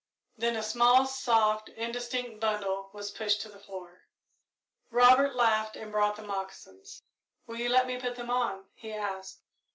Then 0.35 0.55
a 0.55 0.63
small, 0.63 1.05
soft, 1.05 1.69
indistinct 1.69 2.39
bundle 2.39 2.89
was 2.91 3.11
pushed 3.11 3.41
to 3.41 3.49
the 3.49 3.59
floor. 3.59 4.01
Robert 4.89 5.35
laughed 5.35 5.75
and 5.75 5.91
brought 5.91 6.15
the 6.15 6.23
moccasins. 6.23 7.03
"Will 7.45 7.57
you 7.59 7.69
let 7.69 7.85
me 7.85 7.99
put 8.01 8.15
them 8.15 8.31
on?" 8.31 8.65
he 8.73 8.93
asked. 8.93 9.43